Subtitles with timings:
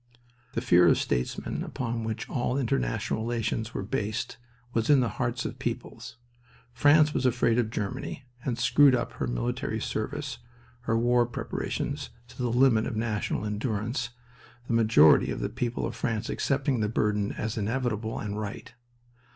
[0.53, 4.37] The fear of statesmen, upon which all international relations were based,
[4.73, 6.17] was in the hearts of peoples.
[6.73, 10.39] France was afraid of Germany and screwed up her military service,
[10.85, 14.09] her war preparations, to the limit of national endurance,
[14.65, 18.73] the majority of the people of France accepting the burden as inevitable and right.